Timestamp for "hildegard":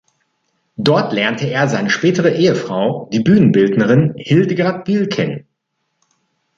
4.17-4.87